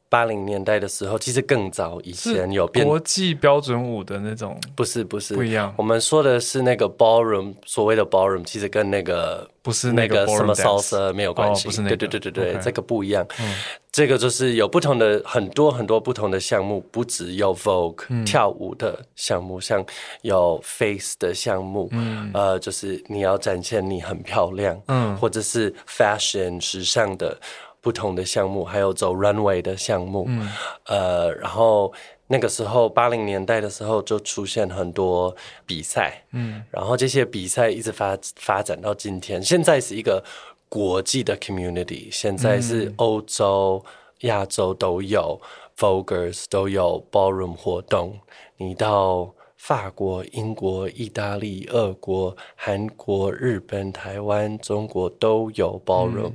[0.09, 5.73] 八零年代的时候，其实更早以前有变，国际标准舞的那种不是不是不一样。
[5.77, 11.95] 我们说的是那个 ballroom，所谓的 ballroom，其实跟那个不是那个什么 salsa 没有关系，哦不是那个。
[11.95, 13.25] 对对对对对这个不一样。
[13.89, 19.85] 这个就是有不同的很多很多不同的项目，不只有 Vogue、跳舞的项目，像
[20.23, 21.89] 有 Face 的项目，
[22.33, 25.15] 呃，就是你要展现你很漂亮，嗯。
[25.17, 27.37] 或者是 Fashion 时尚的
[27.81, 30.49] 不同的项目，还有走 Runway 的项目，嗯。
[30.85, 31.93] 呃，然后。
[32.33, 40.23] 那个时候，八零年代的时候就出现很多比赛，嗯，然后这些比赛一直发发展到今天，现在是一个
[40.69, 43.83] 国际的 community，现在是欧洲、
[44.21, 45.41] 亚洲都有
[45.77, 48.17] Voguers 都有 ballroom 活动，
[48.55, 56.31] 你到法国、英国、意大利、俄国、韩国、日本、台湾、中国都有 ballroom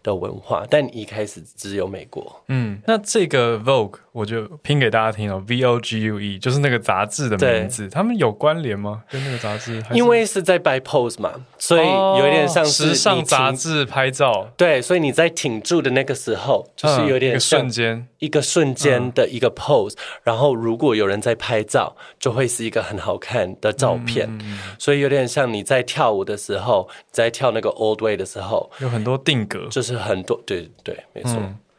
[0.00, 2.40] 的文化，但一开始只有美国。
[2.46, 9.02] 嗯，那这个 Vogue 我就拼给大家听哦，V O G U E 就是那个杂志的名字，他们有关联吗？
[9.10, 9.82] 跟那个杂志？
[9.82, 29.66] 还因为是在摆 pose 嘛，所以有一点像是哦时尚杂志拍照，对，所以你在挺住的那个时候，就是有嗯一个点像瞬间，一个瞬间的一个 pose，、然后如果有人在拍照，就会是一个很好看的照片，嗯所以有点像你在跳舞的时候，在跳那个 old way 的时候，有很多定格。
[29.68, 31.32] 就是很多对对，没错。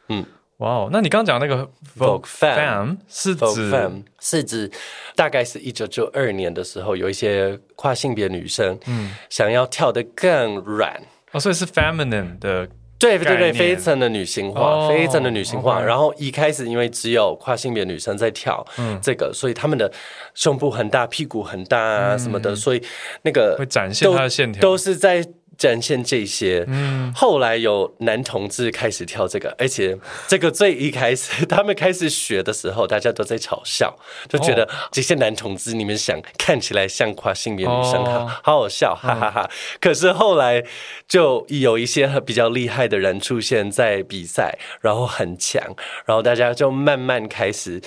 [0.08, 0.26] 嗯。
[0.58, 1.66] 哇哦，那你刚刚讲那个
[1.98, 4.70] Vogue Femme Femme 是指 Femme 是指
[5.16, 11.00] 大概是一九九二年的时候，有一些跨性别女生，嗯，想要跳得更软，
[11.32, 12.68] 哦，所以是 feminine 的
[13.00, 15.80] 对对对，非常的女性化，哦非常的女性化。
[15.80, 18.64] 然后一开始因为只有跨性别女生在跳
[19.02, 19.90] 这个，所以她们的
[20.34, 22.82] 胸部很大，屁股很大啊什么的，所以
[23.22, 24.60] 那个会展现都它的线条。
[24.60, 25.26] 都是在
[25.60, 26.64] 展现这些。
[26.68, 33.94] 嗯后来有男同志开始跳这个，而且这个最一开始 他们开始学的时候，大家都在嘲笑，
[34.28, 39.50] 就觉得哦这些男同志你们想看起来像跨性别女生，哦好好好笑，哈哈哈。
[39.80, 40.64] 可是后来
[41.06, 45.62] 就有一些比较厉害的人出现在比赛，然后很强，
[46.06, 47.82] 然后大家就慢慢开始。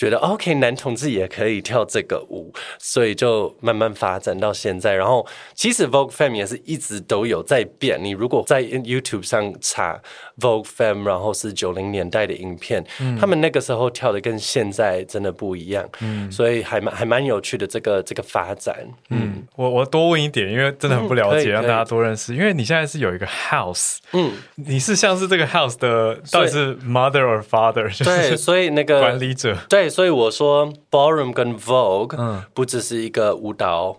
[0.00, 4.94] 觉得 OK，男同志也可以跳这个舞，所以就慢慢发展到现在。
[4.94, 8.02] 然后其实 Vogue Femme 也是一直都有在变。
[8.02, 10.00] 你如果在 YouTube 上查
[10.40, 12.82] Vogue Femme，然后是九零年代的影片，
[13.20, 18.74] 他们那个时候跳的跟现在真的不一样，嗯所以还蛮还蛮有趣的这个这个发展。
[19.10, 22.34] 嗯，我我多问一点，因为真的很不了解，嗯让大家多认识。
[22.34, 29.54] 因为你现在是有一个 house，嗯，你是像是这个 house 的到底是 mother or father，就对，是所以那个管理者。
[29.68, 32.42] 对，所以我说 ballroom 跟 Vogue，嗯。
[32.54, 33.98] 不只是一个舞蹈。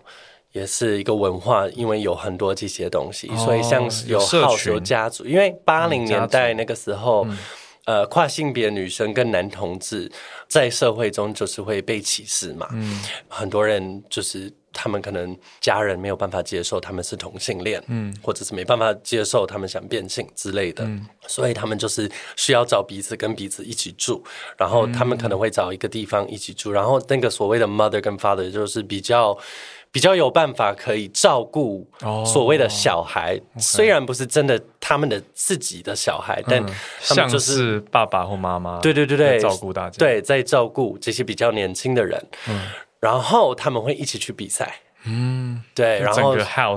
[0.52, 7.26] 也是一个文化，因为有很多这些东西，所以像是有有社 house 群有家族，因为八零年代那个时候，
[7.86, 10.12] 呃，跨性别女生跟男同志
[10.48, 12.68] 在社会中就是会被歧视嘛，
[13.28, 20.88] 很多人就是他们可能家人没有办法接受他们是同性恋，嗯，或者是没办法接受他们想变性之类的，
[21.26, 24.22] 所以他们就是需要找彼此跟彼此一起住，
[24.56, 29.38] 然后他们可能会找一个地方一起住，然后那个所谓的 mother 跟 father 就是比较。
[29.94, 31.86] 比较有办法可以照顾
[32.24, 36.64] 所谓的小孩，虽然不是真的他们的自己的小孩，但
[37.06, 42.18] 他们就是爸爸或妈妈，对对对对，照顾大家，对，在照顾这些比较年轻的人，
[43.02, 44.76] 然后他们会一起去比赛。
[45.04, 46.36] 嗯，对，然后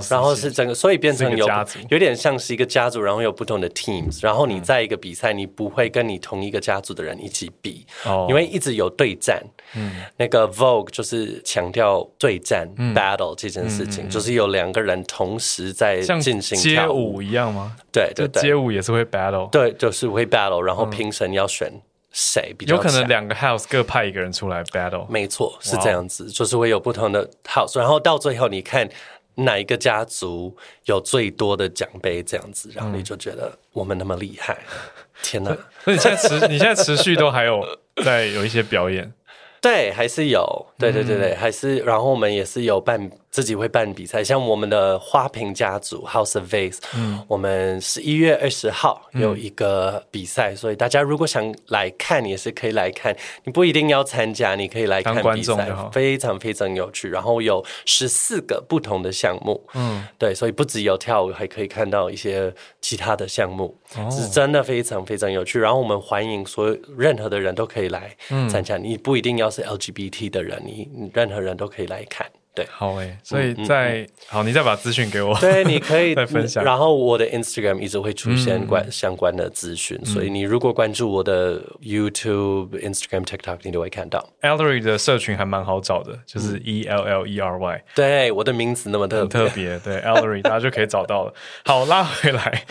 [0.10, 1.48] 然后是整个，所以变成有
[1.90, 9.44] 有点像是一个家族，然后有不同的 teams，然后你在一个比赛，你不会跟你同一个家族的人一起比，哦，因为一直有对战。
[9.76, 17.76] 嗯，那个 Vogue 就是强调对战 battle 这件事情，就是有两个人同时在进行街舞一样吗？
[17.92, 21.72] 对，对街舞也是会 battle，对，就是会 battle，然后评审要选。
[22.18, 25.06] 谁比较有可能两个 house 各派一个人出来 battle？
[25.10, 28.88] 没错，是这样子，就是会有不同的 house，然后到最后你看
[29.36, 34.58] 哪一个家族有最多的奖杯，这样子，然后你就觉得我们那么厉害，
[35.22, 35.50] 天哪！
[35.84, 37.62] 所以你现在持你现在持续都还有
[38.02, 39.12] 在有一些表演。
[39.62, 57.10] 对，还是有，对对对对，还是，然后我们也是有办自己会办比赛，像我们的花瓶家族 House of Vase，嗯，我们十一月二十号有一个比赛，所以大家如果想来看，也是可以来看，你不一定要参加，你可以来看比赛，非常非常有趣。
[57.10, 63.76] 然后有十四个不同的项目，嗯，对，所以不只有跳舞，还可以看到一些其他的项目，
[64.12, 65.60] 是真的非常非常有趣。
[65.60, 68.16] 然后我们欢迎所有任何的人都可以来
[68.50, 69.50] 参加，你不一定要。
[69.56, 72.28] 是 LGBT 的人，你任何人都可以来看。
[72.56, 75.38] 对，好诶，所以在好，你再把资讯给我。
[75.40, 76.64] 对，你可以 再分享。
[76.64, 84.26] 然后我的 Instagram 一直会出现关相关的资讯，所以你如果关注我的 YouTube、Instagram、TikTok，你都会看到。
[84.42, 87.84] Ellery 的社群还蛮好找的，就是 E L L E R Y。
[87.94, 91.34] 对，我的名字那么特特别，对 Ellery 大家就可以找到了。
[91.66, 92.64] 好，拉回来，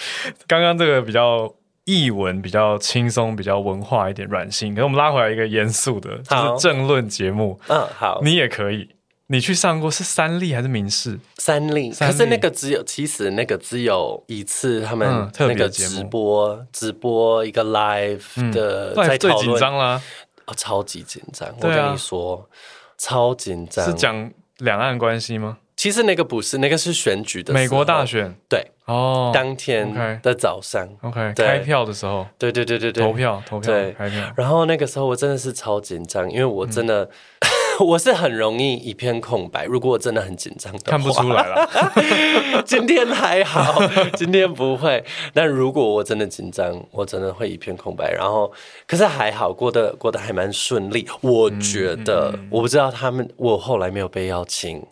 [0.49, 1.55] 刚刚这个比较。
[1.87, 4.75] 译文比较轻松，比较文化一点，软性。
[4.75, 7.61] 可是我们拉回来一个严肃的，就是政论节目。
[7.69, 8.89] 嗯，好，你也可以。
[9.35, 11.19] 你去上过是三立还是民视？
[11.39, 20.01] 三立，可是那个只有，其实那个只有一次，他们那个直播，直播一个 live 的，在最紧张啦，
[20.45, 21.49] 啊，超级紧张。
[21.61, 22.49] 我跟你说，
[22.97, 23.85] 超紧张。
[23.85, 25.59] 是讲两岸关系吗？
[25.77, 28.65] 其实那个不是，那个是选举的美国大选，对。
[28.85, 29.93] 哦，当天
[30.23, 34.33] 的早上，OK，开票的时候，对对对对对，投票投票，开票。
[34.37, 37.11] 然后那个时候我真的是超紧张，因为我真的。
[37.81, 39.65] 我是很容易一片空白。
[39.65, 41.69] 如果我真的很紧张的话，看不出来了。
[42.65, 43.81] 今天还好，
[44.17, 45.05] 今天不会。
[45.33, 48.11] 但如果我真的紧张，我真的会一片空白。
[48.13, 48.51] 然后，
[48.87, 51.09] 可是还好，过得过得还蛮顺利。
[51.21, 54.83] 我觉得，我不知道他们，我后来没有被邀请，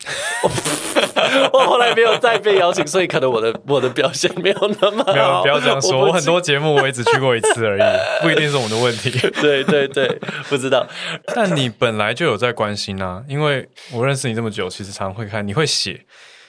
[1.53, 5.41] 我后来没有再被邀请，所以可能我的我的表现没有那么 好。
[5.41, 7.83] 不要这样说，我很多节目我也只去过一次而已，
[8.21, 9.09] 不一定是我们的问题。
[9.41, 10.85] 对对对，不知道。
[11.33, 12.73] 但你本来就有在关。
[12.73, 16.01] 心啊，因为我认识你这么久，其实常会看，你会写，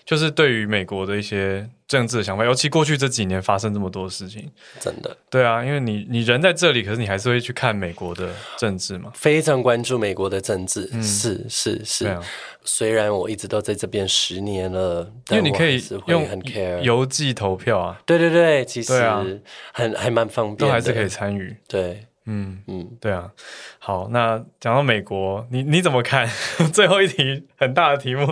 [0.04, 12.18] 就是对于美国的一些政治的想法，尤其过去这几年发生这么多事情，真的，对啊，因为你你人在这里，可是你还是会去看美国的政治嘛，非常关注美国的政治，是是是，
[12.64, 22.06] 虽然我一直都在这边十年了，因为你可以用很 care 邮寄投票啊，对对对，其实很还蛮方便，都还是可以参与，对。
[22.26, 23.30] 嗯嗯，对啊，
[23.78, 26.26] 好，那讲到美国，你你怎么看？
[26.72, 28.26] 最后一题很大的题目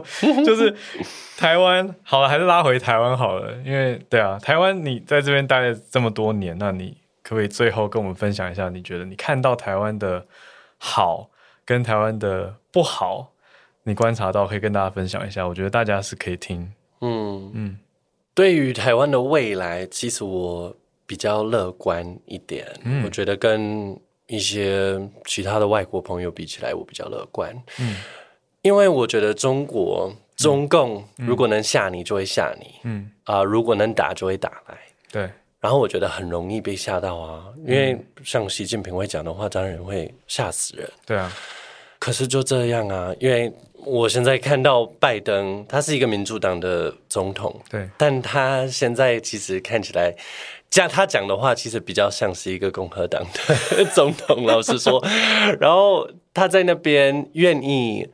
[0.47, 0.75] 就是
[1.37, 10.27] 台湾，好了，还是拉回台湾好了，因为对啊，台湾你在这边待了这么多年，那你可不可以最后跟我们分享一下，你觉得你看到台湾的
[10.79, 11.29] 好
[11.67, 13.33] 跟台湾的不好，
[13.83, 15.47] 你观察到可以跟大家分享一下？
[15.47, 16.73] 我觉得大家是可以听。
[17.03, 17.79] 嗯嗯，
[18.33, 20.75] 对于台湾的未来，其实我。
[21.07, 22.67] 比较乐观一点，
[23.05, 27.55] 我觉得跟一些其他的外国朋友比起来，我比较乐观。
[27.79, 27.97] 嗯，
[28.63, 32.67] 因为我觉得中国中共如果能吓你，就会吓你。
[32.85, 34.79] 嗯啊，如果能打，就会打来。
[35.11, 35.29] 对。
[35.61, 40.91] 然后我觉得很容易被吓到啊，因为像习近平会讲的话，当然会吓死人。
[41.05, 41.31] 对啊。
[41.99, 43.53] 可是就这样啊，因为
[43.85, 47.61] 我现在看到拜登，他是一个民主党的总统。
[47.69, 47.87] 对。
[47.99, 50.15] 但他现在其实看起来。
[50.81, 55.05] 样他讲的话，其实比较像是一个共和党的 总统，老实说。
[55.61, 58.09] 然后他在那边愿意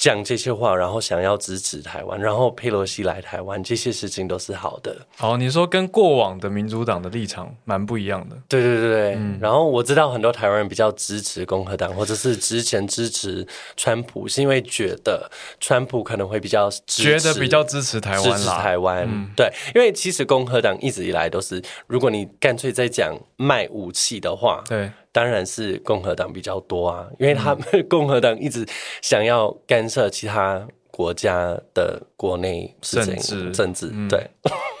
[0.00, 4.96] 讲这些话，然后想要支持台湾，然后佩洛西来台湾，这些事情都是好的。
[5.14, 8.34] 好，你说跟过往的民主党的立场蛮不一样的。
[8.48, 13.46] 对对对对，然后我知道很多台湾人比较支持共和党，或者是之前支持
[13.76, 15.30] 川普，是因为觉得
[15.60, 19.06] 川普可能会比较觉得比较支持台湾支持台湾。
[19.36, 24.90] 对，因为其实共和党一直以来都是，如果你干脆在讲卖武器的话，对。
[25.12, 28.66] 当然是共和党比较多啊，因为他们共和党一直
[29.02, 34.28] 想要干涉其他国家的国内政治，政治对，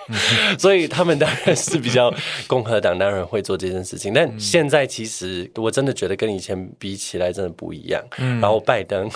[0.58, 2.12] 所以他们当然是比较
[2.46, 4.12] 共和党，当然会做这件事情。
[4.12, 8.04] 但现在其实我真的觉得跟以前比起来真的不一样。
[8.18, 9.10] 然后拜登，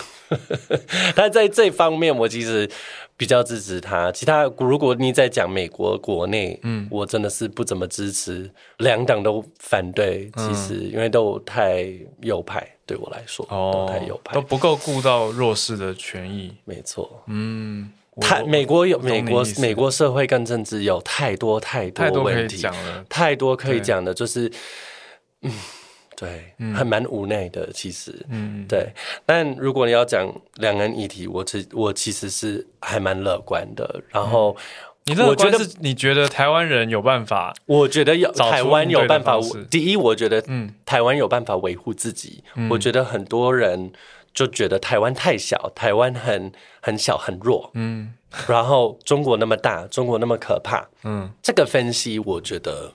[1.15, 2.69] 他在这方面我其实。
[3.17, 8.49] 比较支持他，其他如果你在讲美国国内，嗯，我真的是不怎么支持，
[8.79, 11.85] 两党都反对，其实因为都太
[12.21, 17.89] 右派，对我来说，都太右派，都不够顾到弱势的权益，没错，嗯，
[18.19, 22.67] 太美国有美国美国社会跟政治有太多太多问题，
[23.07, 24.51] 太多可以讲的，就是，
[25.41, 25.51] 嗯。
[26.15, 28.87] 对，嗯还蛮无奈的，其实，嗯，对。
[29.25, 34.01] 但如果你要讲两岸议题，我其我其实是还蛮乐观的。
[34.09, 34.55] 然后，
[35.05, 37.53] 你乐观是你觉得台湾人有办法？
[37.65, 39.39] 我觉得有台湾有办法。
[39.69, 42.43] 第一，我觉得，嗯，台湾有办法维护自己。
[42.69, 43.91] 我觉得很多人
[44.33, 46.51] 就觉得台湾太小，台湾很
[46.81, 48.13] 很小很弱，嗯。
[48.47, 51.31] 然后中国那么大，中国那么可怕，嗯。
[51.41, 52.93] 这个分析，我觉得。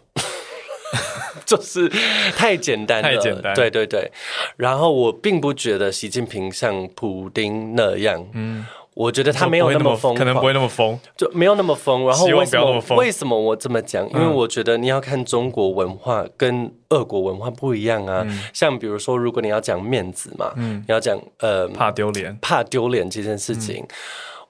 [1.46, 1.88] 就是
[2.36, 3.54] 太简单了，太简单。
[3.54, 4.10] 对对对，
[4.56, 12.06] 然后我并不觉得习近平像普丁那样，嗯，我觉得他没有那么疯，可能不会那么疯，就没有那么疯。
[12.06, 14.08] 然后为什么为什么我这么讲？
[14.10, 18.26] 因为我觉得你要看中国文化跟俄国文化不一样啊。
[18.52, 23.84] 像比如说，如果你要讲面子嘛，嗯，你要讲呃怕丢脸，怕丢脸这件事情，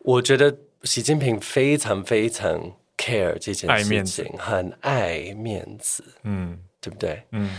[0.00, 2.72] 我觉得习近平非常非常。
[3.00, 7.22] care 这件事情很爱面子，嗯，对不对？
[7.32, 7.50] 嗯，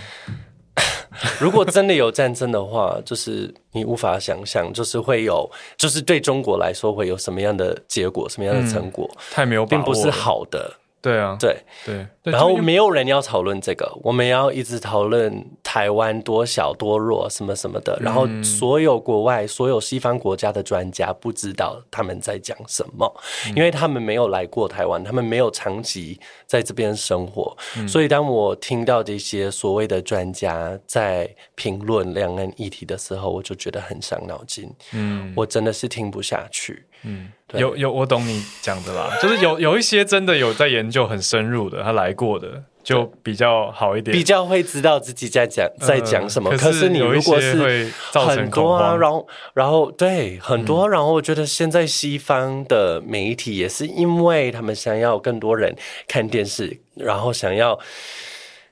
[1.40, 10.78] 如果真的有战争的话，就是你无法想象，就是会有，就是对中国来说会有什么样的结果，什么样的成果，太没有，并不是好的。
[11.02, 11.58] 对啊，对。
[11.84, 23.12] 对，然后没有人要讨论这个，我们要一直讨论台湾多小多弱什么什么的，然后所有国外所有西方国家的专家不知道他们在讲什么，
[23.56, 36.86] 因为他们没有来过台湾，他们没有长期在这边生活，所以当我听到这些所谓的专家在评论两岸议题的时候，我就觉得很伤脑筋，嗯，我真的是听不下去。
[37.04, 46.50] 嗯，有有，我懂你讲的啦， 就是有有一些真的有在研究很深入的，他来过的就比较好一点，比较会知道自己在讲在讲什么。
[46.58, 55.76] 可是你如果是很多啊，然后然后对很多，然后我觉得现在西方的媒体也是因为他们想要更多人
[56.08, 57.80] 看电视，然后想要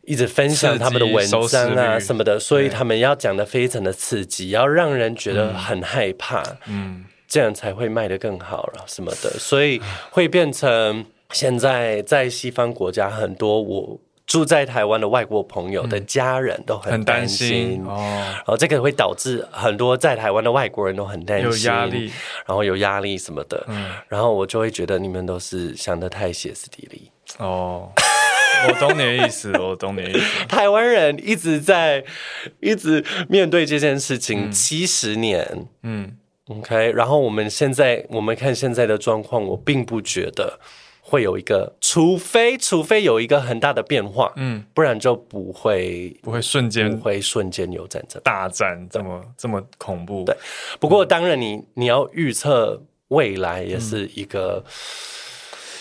[0.06, 6.44] 一直分享他们的文章啊什么的，所以他们要讲的非常的刺激，要让人觉得很害怕。
[6.68, 7.06] 嗯。
[7.30, 17.84] 这样才会卖得更好了，什么的，所以会变成现在在西方国家很多我住在台湾的外国朋友的家人都很担心。
[17.86, 22.12] 哦，然后这个会导致很多在台湾的外国人都很担心，有压力，
[22.48, 27.12] 然后有压力什么的，嗯，然后我就会觉得你们都是想的太歇斯底里。
[27.38, 27.92] 哦，
[28.68, 32.04] 我懂你的意思， 我懂你的意思，台湾人一直在
[32.60, 36.18] 一直面对这件事情七十年，嗯。
[36.50, 40.60] OK，然后我们现在我们看现在的状况，我并不觉得
[41.02, 50.26] 会有一个，除非除非有一个很大的变化，嗯，不然就不会不会瞬间不会瞬间有战争大战这么这么恐怖。
[50.26, 50.36] 对，
[50.80, 54.64] 不过当然你你要预测未来也是一个。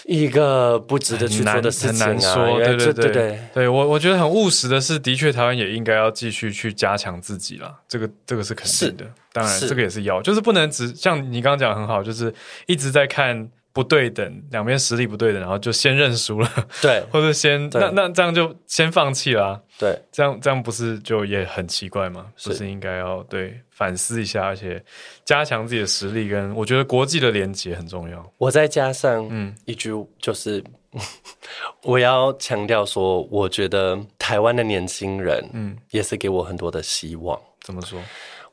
[0.09, 2.35] 一个不值得去做的事情啊！
[2.57, 7.79] 对对对对，对我我觉得很务实的是，的确台湾也应该要继续去加强自己了。
[7.87, 12.35] 这个这个是肯定的，当然这个也是要，就是不能只像你刚刚讲很好，就是
[12.67, 13.51] 一直在看。
[13.79, 16.51] 不对等，两边实力不对等，然后就先认输了，
[16.83, 22.27] 对， 或者先那那这样就先放弃了，对，这样这样不是就也很奇怪吗？
[22.43, 24.85] 不是应该要对反思一下，而且
[25.25, 28.33] 加强自己的实力，跟我觉得国际的连接很重要。
[28.37, 30.61] 我再加上嗯一句，就是
[31.85, 37.41] 我要强调说，我觉得台湾的年轻人嗯也是给我很多的希望。
[37.63, 38.03] 怎么说？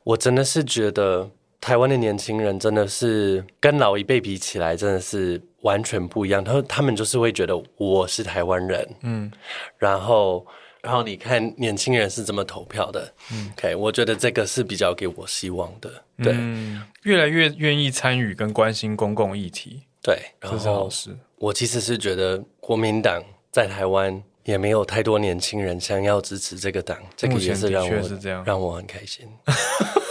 [0.04, 1.28] 我真的是觉得。
[1.66, 6.44] 台湾的年轻人真的是跟老一辈比起来，真的是完全不一样。
[6.44, 9.28] 他他们就是会觉得我是台湾人，嗯，
[9.76, 10.46] 然后
[10.80, 13.12] 然后你看年轻人是怎么投票的。
[13.32, 15.90] 嗯 OK，我觉得这个是比较给我希望的。
[16.22, 21.18] 对、嗯，越来越愿意参与跟关心公共议题，对，然这是好事。
[21.36, 29.26] 我其实是觉得国民党在台湾也没有太多年轻人想要支持这个党，这个也是让我是这样让我很开心。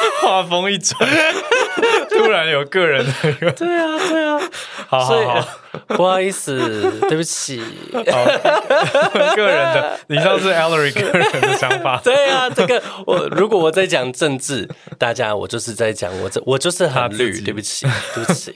[0.22, 0.98] 话锋一转，
[2.10, 4.40] 突然有个人的一个，对啊，对啊，
[4.88, 5.48] 好好好，
[5.96, 6.58] 不好意思，
[7.08, 7.62] 对不起。
[7.92, 12.00] 个人的，以上是 Ellery 个人的想法。
[12.02, 14.68] 对啊，这个我如果我在讲政治，
[14.98, 18.54] 大家我就是在讲我这我就是他很绿，对不起，对不起。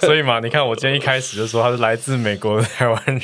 [0.00, 3.20] 所以嘛，你看我今天一开始就说他是来自美国的台湾人，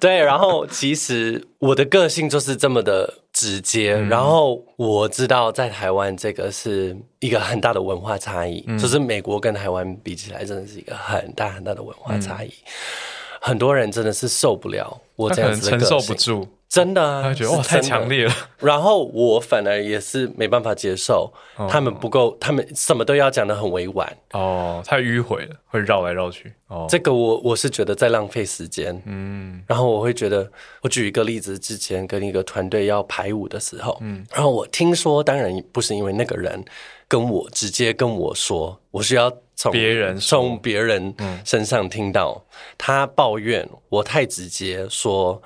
[0.00, 12.52] 对，然后其实我的个性就是这么的直接，然后我知道在台湾这个是一个很大的文化差异，就是美国跟台湾比起来，真的是一个很大很大的文化差异。
[13.40, 18.34] 很多人真的是受不了我这样子的承受不，住，真的啊，他觉得哇太强烈了。
[18.58, 21.32] 然后我反而也是没办法接受，
[21.68, 26.52] 他们不够，他们什么都要讲的很委婉，哦，太迂回了，会绕来绕去。
[26.66, 30.50] 哦，这个我我是觉得在浪费时间，嗯，然后我会觉得，
[30.82, 36.62] 我举一个例子，之前跟一个团队要排舞的时候，嗯，然后我听说，当然不是因为那个人
[37.06, 41.12] 跟我直接跟我说，我是要从别人说从别人
[41.44, 42.40] 身上听到、
[42.78, 45.42] 他抱怨我太直接说，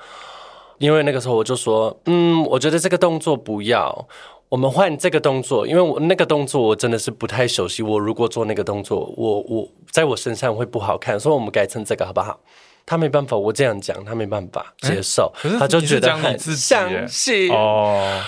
[0.76, 4.06] 因为那个时候我就说，嗯，我觉得这个动作不要。
[4.50, 7.82] 我们换这个动作，因为我那个动作我真的是不太熟悉。
[7.82, 12.38] 我如果做那个动作，我我在我身上会不好看，所以我们改成这个好不好？
[12.84, 17.50] 他没办法，我这样讲，他没办法接受，他就觉得很相信。
[17.50, 18.20] 哦，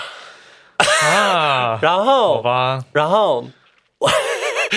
[1.03, 3.45] 啊， 然后好，吧，然后，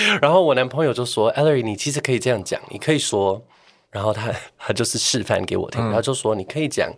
[0.23, 3.43] 然后我男朋友就说：“Ellery，你其实可以这样讲，你可以说。”
[3.91, 6.93] 然后他 他就是示范给我听，他就说：“你可以讲，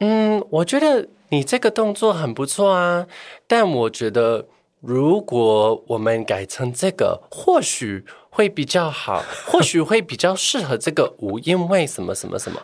[0.00, 3.06] 嗯，我觉得你这个动作很不错啊，
[3.46, 4.46] 但我觉得
[4.80, 12.58] 如果我们改成这个，或许会比较好， 或许会比较适合这个舞，因为什么什么什么。”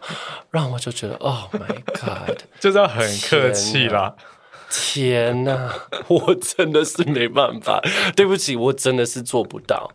[0.50, 2.38] 让我就觉得，Oh my God！
[2.58, 4.14] 就是要很客气啦。
[4.70, 5.70] 天呐，
[6.08, 7.82] 我真的是没办法，
[8.16, 9.90] 对不起，我真的是做不到。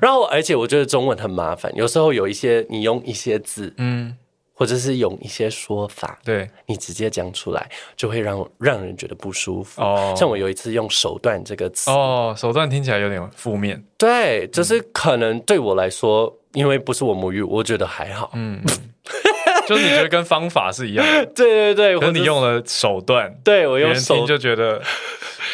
[0.00, 4.16] 然后，而且我觉得中文很麻烦，有时候有一些你用一些字，嗯，
[4.54, 9.82] 或者是用一些说法，对，你直接讲出来，就会让让人觉得不舒服。
[9.82, 13.82] 哦像我有一次用手段这个词，哦，手段听起来有点负面。
[13.98, 18.30] 对，就是可能对我来说，因为不是我母语，我觉得还好。
[18.34, 18.60] 嗯，
[19.66, 24.82] 就是你觉得跟方法是一样的， 对对对，可是你用了手段，对我用手听就觉得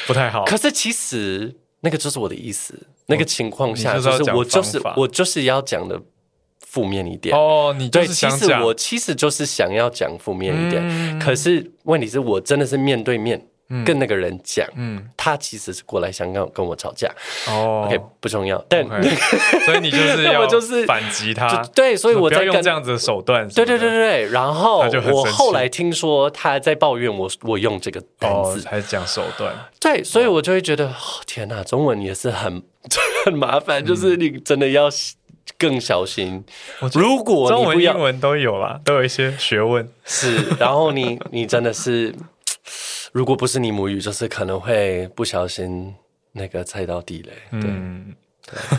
[0.06, 0.44] 不太好。
[0.44, 2.74] 可是其实那个就是我的意思，
[3.06, 6.00] 那个情况下就是就是我就是我就是要讲的
[6.60, 7.34] 负面一点。
[7.36, 13.46] 哦，你就对，是其实我其实就是想要讲负面一点，嗯可是问题是我真的是面对面
[13.84, 15.08] 跟那个人讲，嗯。
[15.16, 17.10] 他其实是过来香港跟我吵架、
[17.48, 17.84] 哦。
[17.84, 19.10] O k 不重要，但 OK
[19.66, 23.46] 所以你就是 那要就是反击他，对，所以我在用这样子的手段。
[23.48, 24.78] 对对对对对，然后
[25.12, 30.94] 我后来听说他在抱怨我，我用这个单哦字，，还讲手段，对，所以我就会觉得，哦、
[31.26, 32.62] 天哪，中文也是很
[33.26, 34.88] 很麻烦，就是你真的要
[35.58, 36.44] 更小心。
[36.94, 39.86] 如果中文、你英文都有啦，都有一些学问。
[40.04, 42.14] 是，然后你你真的是，
[43.12, 45.94] 如果不是你母语，就是可能会不小心
[46.32, 47.60] 那个踩到地雷。
[47.60, 48.14] 对，嗯，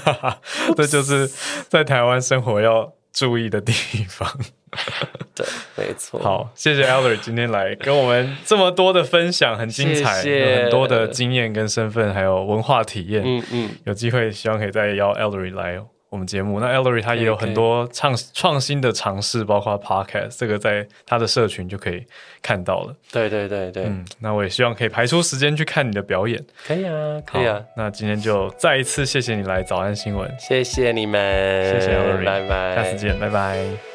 [0.75, 1.27] 这就是
[1.67, 3.73] 在台湾生活要注意的地
[4.07, 4.29] 方。
[5.33, 13.23] 对，没错。，好，谢谢 Ellery 今天来跟我们这么多的分享，很精彩，谢谢有很多的经验跟身份，还有文化体验。
[13.25, 15.79] 嗯嗯，有机会希望可以再邀 Ellery 来
[16.09, 16.59] 我们节目。
[16.59, 22.05] 那 Ellery 他也有很多创创新的尝试，包括 Podcast，这个在他的社群就可以
[22.41, 22.95] 看到了。
[23.11, 26.43] 对对对对，嗯，那我也希望可以排出时间去看你的表演。
[26.65, 33.88] 可以啊，可以啊，那今天就再一次谢谢你来早安新闻，谢谢你们，谢谢 Ellery，拜拜，下次见，拜拜。